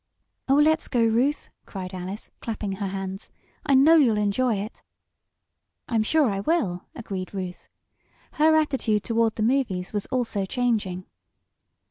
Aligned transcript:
"Oh, 0.49 0.55
let's 0.55 0.87
go, 0.87 1.01
Ruth!" 1.05 1.51
cried 1.67 1.93
Alice, 1.93 2.31
clapping 2.39 2.71
her 2.77 2.87
hands. 2.87 3.31
"I 3.63 3.75
know 3.75 3.97
you'll 3.97 4.17
enjoy 4.17 4.55
it!" 4.55 4.81
"I'm 5.87 6.01
sure 6.01 6.31
I 6.31 6.39
will," 6.39 6.87
agreed 6.95 7.35
Ruth. 7.35 7.67
Her 8.31 8.55
attitude 8.55 9.03
toward 9.03 9.35
the 9.35 9.43
movies 9.43 9.93
was 9.93 10.07
also 10.07 10.47
changing. 10.47 11.05